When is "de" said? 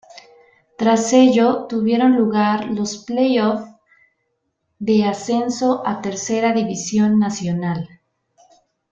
4.79-5.03